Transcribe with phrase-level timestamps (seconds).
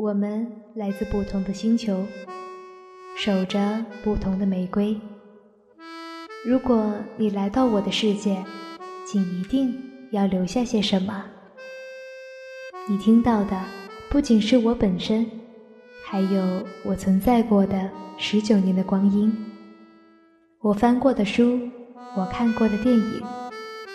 [0.00, 2.02] 我们来自不同的星球，
[3.14, 4.98] 守着不同的玫瑰。
[6.42, 8.42] 如果你来到我的世界，
[9.04, 9.78] 请一定
[10.10, 11.22] 要留下些什么。
[12.88, 13.62] 你听到的
[14.08, 15.30] 不仅是我本身，
[16.02, 19.30] 还有我存在过的十九年的光阴，
[20.62, 21.60] 我翻过的书，
[22.16, 23.22] 我看过的电影，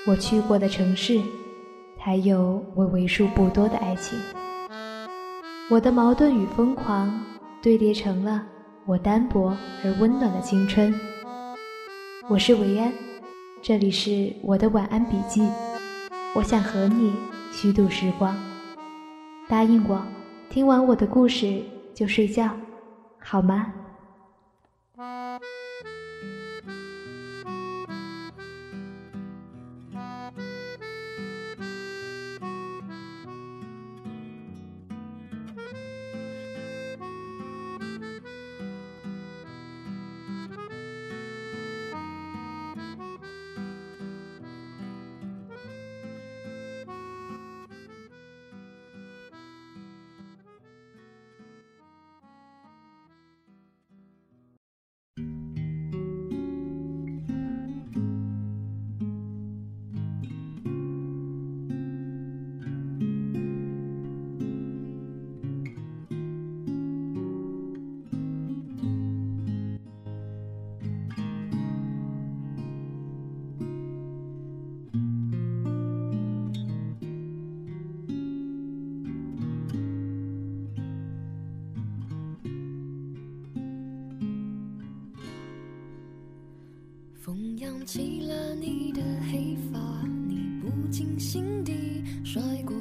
[0.06, 1.20] 我去过的城市，
[1.98, 4.20] 还有我为数不多的爱情。
[5.68, 7.12] 我的矛盾与疯狂
[7.60, 8.46] 堆叠成了
[8.86, 10.94] 我单薄而温暖的青春。
[12.30, 12.94] 我是维安，
[13.64, 15.42] 这里是我的晚安笔记。
[16.36, 17.16] 我想和你
[17.52, 18.38] 虚度时光，
[19.48, 20.00] 答应我，
[20.52, 21.64] 听完我的故事
[21.96, 22.52] 就睡觉，
[23.20, 23.74] 好吗？
[87.86, 89.80] 起了你的黑发，
[90.28, 92.76] 你不经心地甩过。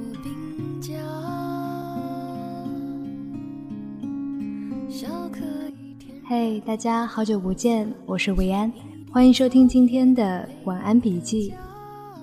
[6.27, 8.73] 嘿，大家好久不见，我是维安，
[9.13, 11.53] 欢迎收听今天的晚安笔记。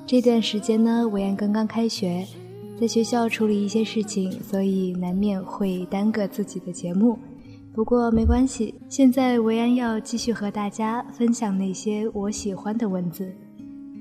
[0.07, 2.25] 这段时间呢，维安刚刚开学，
[2.79, 7.19] 在学校处理一些事情，所以难免会耽搁自己的节目。
[7.73, 13.33] 不过没关系，现在维安要继续和大家分享那些我喜欢的文字。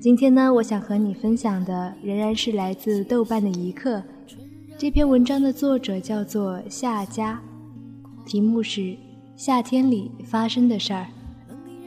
[0.01, 4.03] 今天呢，我想和你分享的仍然是来自豆瓣的一刻。
[4.77, 7.41] 这篇文章的作者叫做夏佳，
[8.25, 8.93] 题目是
[9.37, 11.07] 夏天里发生的事儿。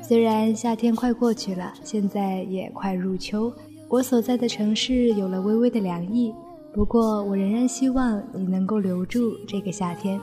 [0.01, 3.53] 虽然夏天快过去了，现在也快入秋，
[3.91, 6.33] 我所在的城市有了微微的凉意。
[6.73, 10.19] 不过，我仍然希望你能够留住这个夏天。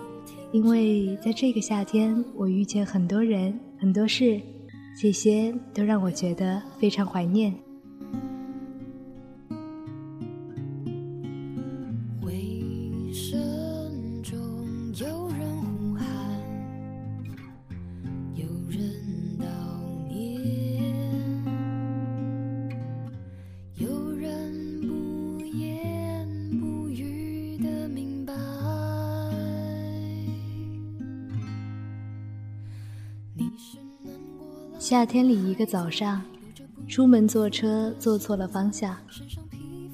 [0.53, 4.41] 因为在这个夏天，我遇见很多人、很多事，
[5.01, 7.53] 这些都让我觉得非常怀念。
[34.81, 36.19] 夏天里一个早上，
[36.87, 38.97] 出门坐车坐错了方向，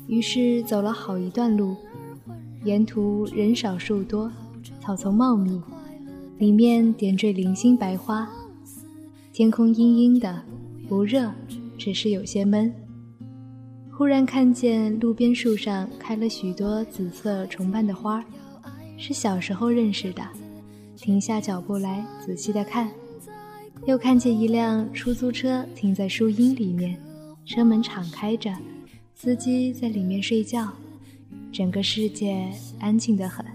[0.07, 1.75] 于是走了好一段路，
[2.63, 4.31] 沿途人少树多，
[4.79, 5.61] 草丛茂密，
[6.37, 8.29] 里面点缀零星白花，
[9.33, 10.41] 天空阴阴的，
[10.87, 11.29] 不热，
[11.77, 12.73] 只是有些闷。
[13.91, 18.23] 忽然看见路边树上开了许多紫色重瓣的花，
[18.97, 20.23] 是小时候认识的，
[20.95, 22.89] 停下脚步来仔细的看。
[23.87, 26.99] 又看见一辆出租车停在树荫里面，
[27.45, 28.53] 车门敞开着，
[29.15, 30.67] 司机在里面睡觉，
[31.53, 33.45] 整个世界安静得很。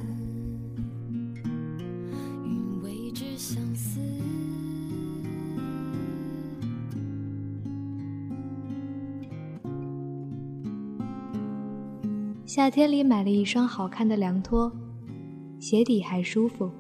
[12.47, 14.73] 夏天里买了一双好看的凉拖，
[15.59, 16.71] 鞋底还舒服，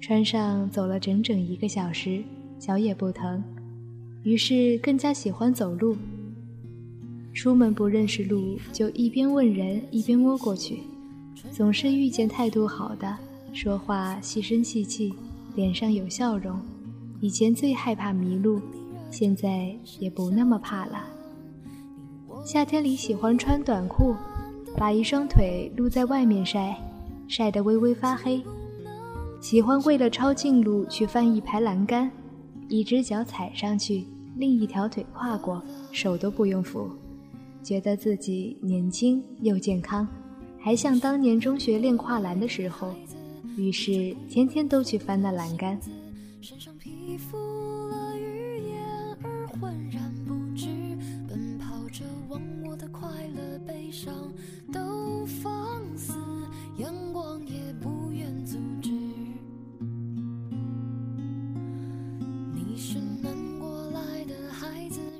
[0.00, 2.24] 穿上走了整整一个小时。
[2.58, 3.42] 脚也不疼，
[4.22, 5.96] 于是更加喜欢走路。
[7.32, 10.80] 出门不认识路，就一边问人一边摸过去，
[11.52, 13.16] 总是遇见态度好的，
[13.52, 15.14] 说话细声细气，
[15.54, 16.60] 脸上有笑容。
[17.20, 18.60] 以前最害怕迷路，
[19.10, 21.04] 现在也不那么怕了。
[22.44, 24.14] 夏天里喜欢穿短裤，
[24.76, 26.76] 把一双腿露在外面晒，
[27.28, 28.42] 晒得微微发黑。
[29.40, 32.10] 喜欢为了抄近路去翻一排栏杆。
[32.68, 34.04] 一只脚踩上去，
[34.36, 36.90] 另一条腿跨过，手都不用扶，
[37.62, 40.06] 觉得自己年轻又健康，
[40.60, 42.94] 还像当年中学练跨栏的时候，
[43.56, 45.78] 于是天天都去翻那栏杆。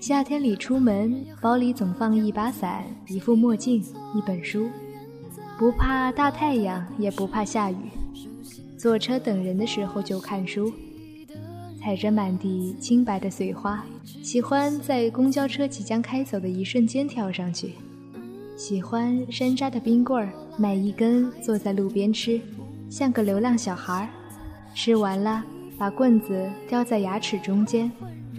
[0.00, 3.82] 夏天里出门，包里总放一把伞、一副墨镜、
[4.14, 4.68] 一本书，
[5.58, 7.76] 不怕大太阳，也不怕下雨。
[8.76, 10.72] 坐车等人的时候就看书，
[11.80, 13.84] 踩着满地清白的碎花，
[14.22, 17.72] 喜欢在公交车即将开走的一瞬间跳上去。
[18.56, 22.40] 喜欢山楂的冰棍儿，买一根坐在路边吃，
[22.88, 24.08] 像个流浪小孩儿。
[24.74, 25.42] 吃完了，
[25.76, 27.90] 把棍子叼在牙齿中间，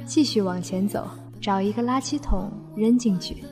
[0.06, 1.06] 继续往前走。
[1.42, 3.44] 找一个垃圾桶扔进去。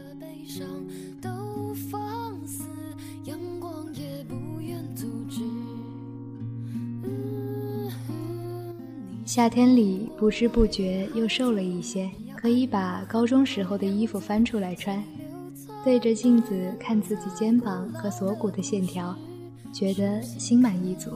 [9.25, 15.03] 夏天里不知不觉又瘦了一些，可以把高中时候的衣服翻出来穿，
[15.83, 19.15] 对着镜子看自己肩膀和锁骨的线条，
[19.71, 21.11] 觉得心满意足。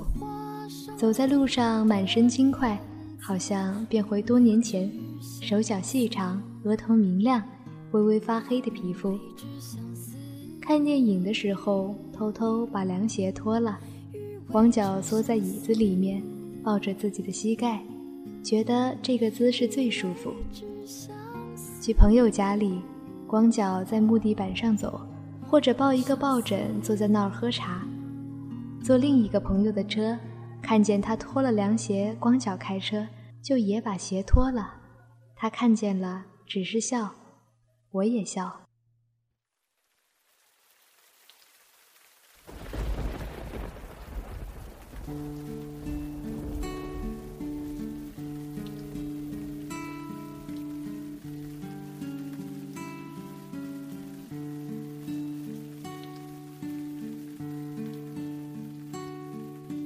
[0.95, 2.79] 走在路上满身轻快，
[3.19, 4.91] 好像变回多年前，
[5.21, 6.41] 手脚细长。
[6.63, 7.41] 额头明亮，
[7.91, 9.17] 微微发黑的皮肤。
[10.61, 13.79] 看电影的时候，偷偷把凉鞋脱了，
[14.51, 16.21] 光脚缩在椅子里面，
[16.63, 17.83] 抱着自己的膝盖，
[18.43, 20.31] 觉得这个姿势最舒服。
[21.81, 22.79] 去朋友家里，
[23.25, 25.01] 光脚在木地板上走，
[25.47, 27.83] 或者抱一个抱枕坐在那儿喝茶。
[28.83, 30.15] 坐另一个朋友的车，
[30.61, 33.07] 看见他脱了凉鞋，光脚开车，
[33.41, 34.75] 就也把鞋脱了。
[35.41, 36.23] 他看见了。
[36.45, 37.15] 只是笑，
[37.89, 38.61] 我也笑。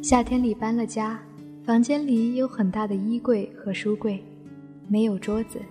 [0.03, 1.23] 夏天里搬了家，
[1.63, 4.21] 房间里有很大的衣柜和书柜，
[4.87, 5.61] 没有桌子。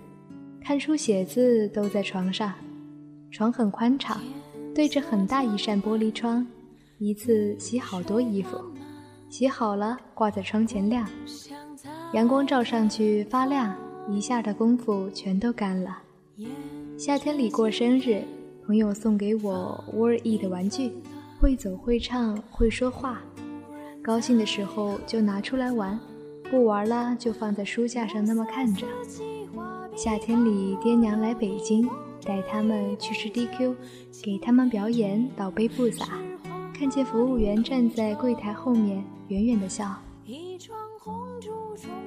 [0.61, 2.53] 看书写字都在床上，
[3.31, 4.19] 床很宽敞，
[4.73, 6.45] 对着很大一扇玻璃窗，
[6.97, 8.59] 一次洗好多衣服，
[9.29, 11.07] 洗好了挂在窗前晾，
[12.13, 13.75] 阳光照上去发亮，
[14.09, 15.99] 一下的功夫全都干了。
[16.97, 18.23] 夏天里过生日，
[18.65, 20.91] 朋友送给我 Word 的玩具，
[21.39, 23.21] 会走会唱会说话，
[24.01, 25.99] 高兴的时候就拿出来玩，
[26.49, 28.85] 不玩了就放在书架上那么看着。
[29.95, 31.89] 夏天里，爹娘来北京，
[32.23, 33.75] 带他们去吃 DQ，
[34.21, 36.09] 给他们表演倒杯不洒。
[36.73, 39.95] 看见服务员站在柜台后面，远远的笑。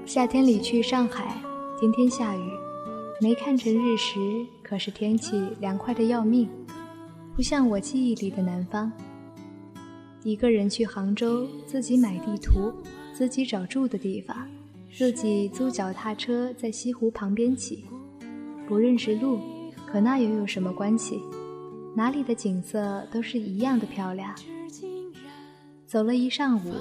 [0.04, 1.34] 夏天里去上海，
[1.80, 2.50] 天天下雨，
[3.20, 4.18] 没看成日食，
[4.62, 6.48] 可是天气凉快的要命，
[7.34, 8.92] 不像我记忆里的南方。
[10.22, 12.72] 一个人去杭州，自己买地图，
[13.18, 14.46] 自己找住的地方。
[14.96, 17.84] 自己租脚踏车在西湖旁边骑，
[18.64, 19.40] 不认识路，
[19.88, 21.20] 可那又有什么关系？
[21.96, 24.32] 哪里的景色都是一样的漂亮。
[25.84, 26.74] 走了一上午，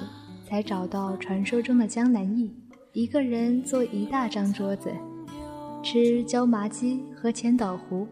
[0.46, 2.54] 才找到传说中的江南驿。
[2.92, 4.92] 一个人坐一大张桌子，
[5.82, 8.06] 吃椒麻鸡和千岛湖，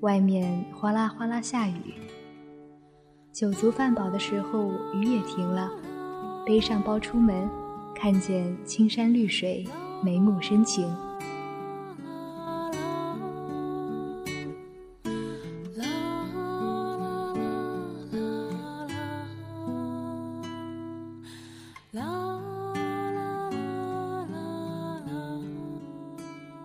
[0.00, 1.94] 外面哗啦哗啦下雨。
[3.32, 5.70] 酒足饭饱的时候，雨也停了，
[6.44, 7.48] 背上包出门。
[7.94, 9.66] 看见青山绿水，
[10.02, 10.90] 眉目深情。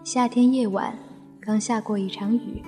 [0.03, 0.97] 夏天夜晚，
[1.41, 2.63] 刚下过一场雨，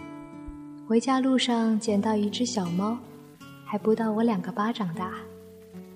[0.85, 2.97] 回家路上捡到一只小猫，
[3.63, 5.13] 还不到我两个巴掌大，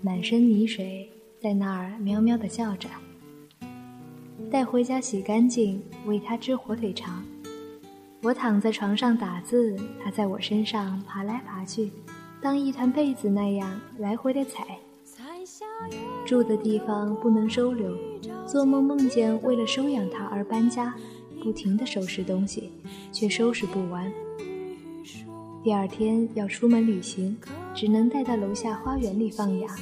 [0.01, 1.09] 满身泥水。
[1.41, 2.87] 在那儿喵喵地叫着，
[4.51, 7.23] 带回家洗干净，喂它吃火腿肠。
[8.21, 11.89] 我躺在床上打字，它在我身上爬来爬去，
[12.39, 14.77] 当一团被子那样来回的踩。
[16.23, 17.97] 住的地方不能收留，
[18.45, 20.93] 做梦梦见为了收养它而搬家，
[21.43, 22.71] 不停地收拾东西，
[23.11, 24.13] 却收拾不完。
[25.63, 27.35] 第二天要出门旅行，
[27.73, 29.77] 只能带到楼下花园里放养。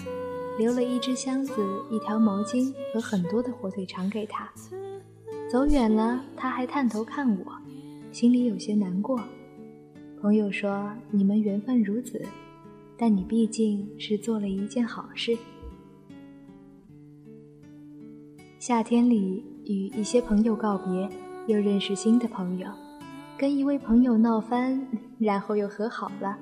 [0.57, 1.53] 留了一只箱子、
[1.89, 4.51] 一条毛巾和很多的火腿肠给他。
[5.49, 7.45] 走远了，他还探头看我，
[8.11, 9.17] 心里有些难过。
[10.21, 12.21] 朋友说：“你们缘分如此，
[12.97, 15.37] 但你毕竟是做了一件好事。”
[18.59, 21.09] 夏天里与一些朋友告别，
[21.47, 22.69] 又认识新的朋友，
[23.37, 24.85] 跟一位朋友闹翻，
[25.17, 26.37] 然后又和好了。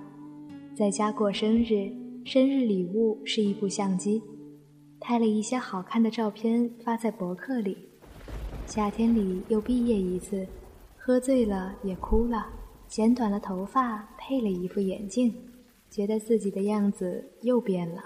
[0.78, 1.92] 在家过生日，
[2.24, 4.22] 生日礼物是一部相机，
[5.00, 7.76] 拍了一些好看的照片发在博客里。
[8.68, 10.48] 夏天里又毕业一次，
[10.96, 12.46] 喝醉了也哭了，
[12.88, 15.34] 剪短了头发，配了一副眼镜，
[15.90, 18.04] 觉得自己的样子又变了。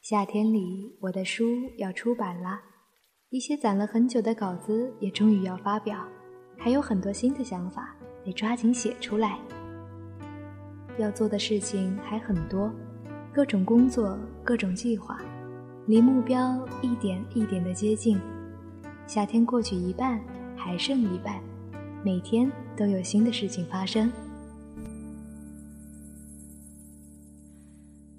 [0.00, 1.44] 夏天里，我的书
[1.78, 2.60] 要出版了。
[3.30, 6.04] 一些攒了很久的稿子也终于要发表，
[6.58, 9.38] 还有很多新的想法得抓紧写出来。
[10.98, 12.72] 要做的事情还很多，
[13.32, 15.18] 各种工作，各种计划，
[15.86, 18.20] 离目标一点一点的接近。
[19.06, 20.20] 夏天过去一半，
[20.56, 21.40] 还剩一半，
[22.04, 24.12] 每天都有新的事情发生。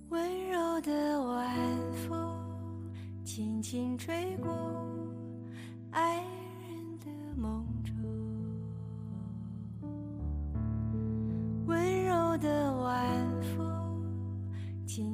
[0.10, 1.56] 温柔的晚
[2.08, 2.36] 风，
[3.24, 4.52] 轻轻吹过。
[5.92, 6.24] 爱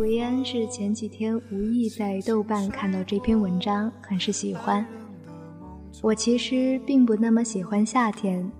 [0.00, 4.84] 维安是前几天无意在豆瓣看到这篇文章，很是喜欢。
[6.00, 8.50] 我其实并不那么喜欢夏天，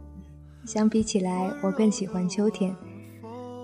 [0.67, 2.77] 相比起来，我更喜欢秋天。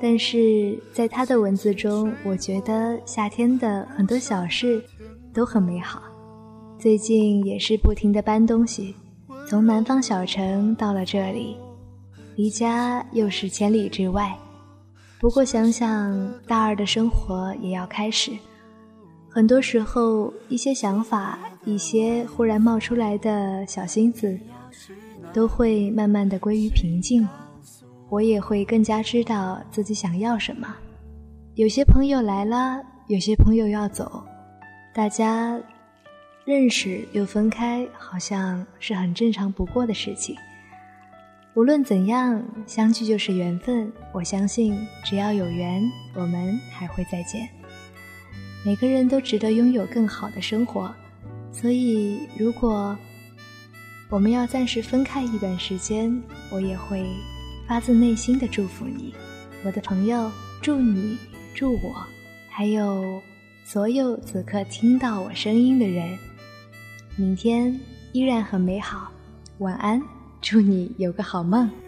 [0.00, 4.83] 但是在他的文字中，我觉得夏天的很多小事
[5.35, 6.02] 都很美好。
[6.78, 8.95] 最近也是不停的搬东西，
[9.47, 11.59] 从南方小城到了这里，
[12.37, 14.35] 离家又是千里之外。
[15.18, 18.32] 不过想想大二的生活也要开始，
[19.30, 24.38] 很多时候一些想法，一些忽然冒出来的小心思，
[25.32, 27.26] 都会慢慢的归于平静。
[28.08, 30.75] 我也会更加知道自己想要什么。
[31.54, 34.23] 有些朋友来了，有些朋友要走，
[34.94, 35.61] 大家。
[36.44, 40.37] 认识又分开，好像是很正常不过的事情。
[41.56, 43.90] 无论怎样，相聚就是缘分。
[44.12, 47.48] 我相信，只要有缘，我们还会再见。
[48.62, 50.94] 每个人都值得拥有更好的生活，
[51.50, 52.94] 所以，如果
[54.10, 57.06] 我们要暂时分开一段时间，我也会
[57.66, 59.14] 发自内心的祝福你，
[59.64, 60.30] 我的朋友。
[60.60, 61.16] 祝你，
[61.54, 62.06] 祝我，
[62.50, 63.22] 还有
[63.64, 66.18] 所有此刻听到我声音的人。
[67.16, 67.80] 明天
[68.12, 69.10] 依然很美好，
[69.58, 70.02] 晚安，
[70.40, 71.86] 祝你有个好梦。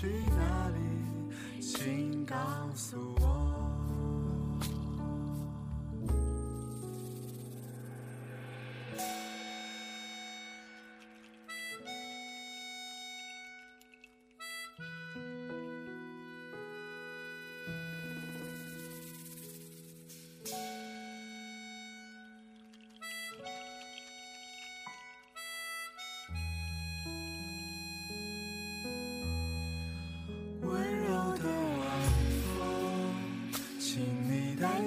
[0.00, 1.60] 去哪里？
[1.60, 2.36] 请告
[2.72, 3.27] 诉我。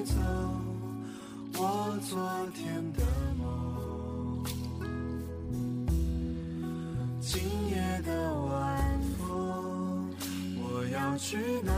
[0.04, 0.16] 走
[1.54, 2.18] 我昨
[2.56, 3.04] 天的
[3.38, 4.44] 梦。
[7.20, 10.10] 今夜的晚风，
[10.58, 11.72] 我要去哪